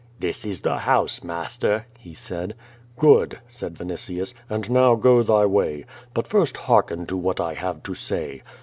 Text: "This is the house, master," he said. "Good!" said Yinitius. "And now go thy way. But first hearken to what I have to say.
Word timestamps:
"This 0.19 0.45
is 0.47 0.61
the 0.61 0.79
house, 0.79 1.23
master," 1.23 1.85
he 1.99 2.15
said. 2.15 2.55
"Good!" 2.97 3.37
said 3.47 3.75
Yinitius. 3.75 4.33
"And 4.49 4.71
now 4.71 4.95
go 4.95 5.21
thy 5.21 5.45
way. 5.45 5.85
But 6.15 6.25
first 6.25 6.57
hearken 6.57 7.05
to 7.05 7.15
what 7.15 7.39
I 7.39 7.53
have 7.53 7.83
to 7.83 7.93
say. 7.93 8.41